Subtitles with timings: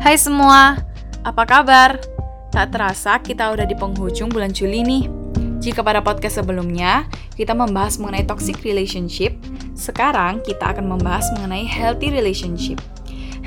[0.00, 0.80] Hai semua,
[1.20, 2.00] apa kabar?
[2.48, 5.04] Tak terasa kita udah di penghujung bulan Juli nih.
[5.60, 7.04] Jika pada podcast sebelumnya
[7.36, 9.36] kita membahas mengenai toxic relationship,
[9.76, 12.80] sekarang kita akan membahas mengenai healthy relationship.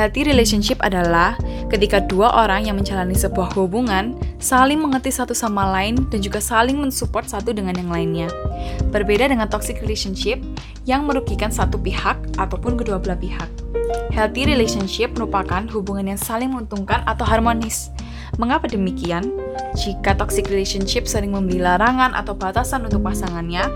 [0.00, 1.36] Healthy relationship adalah
[1.68, 6.80] ketika dua orang yang menjalani sebuah hubungan saling mengerti satu sama lain dan juga saling
[6.80, 8.32] mensupport satu dengan yang lainnya.
[8.88, 10.40] Berbeda dengan toxic relationship
[10.88, 13.44] yang merugikan satu pihak ataupun kedua belah pihak.
[14.08, 17.92] Healthy relationship merupakan hubungan yang saling menguntungkan atau harmonis.
[18.40, 19.28] Mengapa demikian?
[19.76, 23.68] Jika toxic relationship sering memberi larangan atau batasan untuk pasangannya,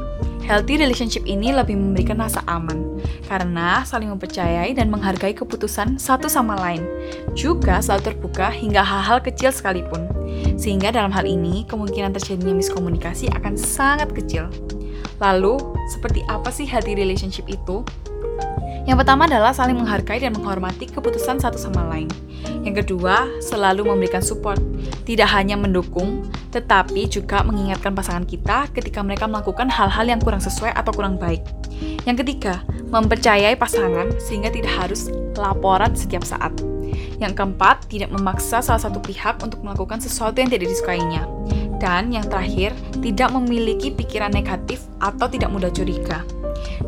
[0.45, 6.53] Healthy relationship ini lebih memberikan rasa aman karena saling mempercayai dan menghargai keputusan satu sama
[6.61, 6.85] lain.
[7.33, 10.05] Juga selalu terbuka hingga hal-hal kecil sekalipun.
[10.61, 14.53] Sehingga dalam hal ini kemungkinan terjadinya miskomunikasi akan sangat kecil.
[15.17, 15.57] Lalu,
[15.89, 17.81] seperti apa sih healthy relationship itu?
[18.85, 22.09] Yang pertama adalah saling menghargai dan menghormati keputusan satu sama lain.
[22.65, 24.61] Yang kedua, selalu memberikan support,
[25.09, 30.77] tidak hanya mendukung, tetapi juga mengingatkan pasangan kita ketika mereka melakukan hal-hal yang kurang sesuai
[30.77, 31.41] atau kurang baik.
[32.05, 32.61] Yang ketiga,
[32.93, 36.53] mempercayai pasangan sehingga tidak harus laporan setiap saat.
[37.19, 41.25] Yang keempat, tidak memaksa salah satu pihak untuk melakukan sesuatu yang tidak disukainya.
[41.81, 46.23] Dan yang terakhir, tidak memiliki pikiran negatif atau tidak mudah curiga.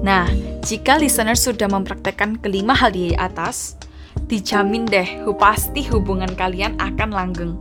[0.02, 0.28] Nah,
[0.66, 3.78] jika listener sudah mempraktekkan kelima hal di atas,
[4.27, 7.52] dijamin deh pasti hubungan kalian akan langgeng.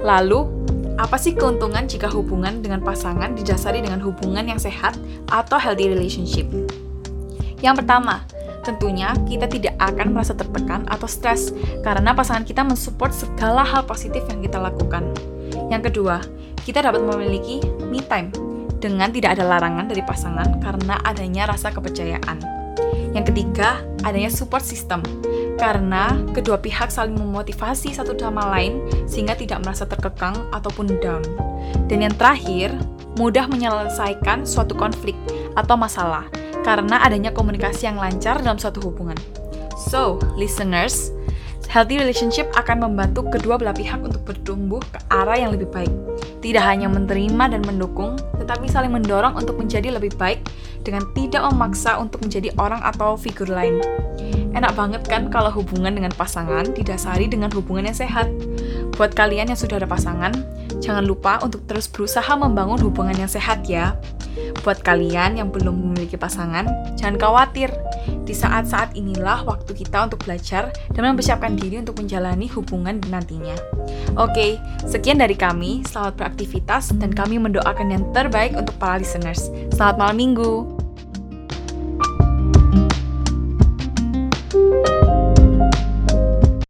[0.00, 0.48] Lalu,
[0.96, 4.96] apa sih keuntungan jika hubungan dengan pasangan didasari dengan hubungan yang sehat
[5.32, 6.48] atau healthy relationship?
[7.60, 8.24] Yang pertama,
[8.64, 11.52] tentunya kita tidak akan merasa tertekan atau stres
[11.84, 15.08] karena pasangan kita mensupport segala hal positif yang kita lakukan.
[15.68, 16.24] Yang kedua,
[16.64, 18.49] kita dapat memiliki me time
[18.80, 22.40] dengan tidak ada larangan dari pasangan karena adanya rasa kepercayaan.
[23.12, 25.04] Yang ketiga, adanya support system
[25.60, 31.20] karena kedua pihak saling memotivasi satu sama lain sehingga tidak merasa terkekang ataupun down.
[31.86, 32.72] Dan yang terakhir,
[33.20, 35.18] mudah menyelesaikan suatu konflik
[35.52, 36.24] atau masalah
[36.64, 39.16] karena adanya komunikasi yang lancar dalam suatu hubungan.
[39.90, 41.12] So, listeners,
[41.70, 45.94] Healthy relationship akan membantu kedua belah pihak untuk bertumbuh ke arah yang lebih baik.
[46.42, 50.42] Tidak hanya menerima dan mendukung, tetapi saling mendorong untuk menjadi lebih baik
[50.82, 53.78] dengan tidak memaksa untuk menjadi orang atau figur lain.
[54.50, 58.26] Enak banget kan kalau hubungan dengan pasangan didasari dengan hubungan yang sehat.
[58.98, 60.34] Buat kalian yang sudah ada pasangan,
[60.82, 63.94] jangan lupa untuk terus berusaha membangun hubungan yang sehat ya.
[64.60, 67.72] Buat kalian yang belum memiliki pasangan, jangan khawatir.
[68.24, 73.56] Di saat-saat inilah waktu kita untuk belajar dan mempersiapkan diri untuk menjalani hubungan nantinya.
[74.14, 75.82] Oke, sekian dari kami.
[75.86, 79.50] Selamat beraktivitas dan kami mendoakan yang terbaik untuk para listeners.
[79.74, 80.79] Selamat malam minggu.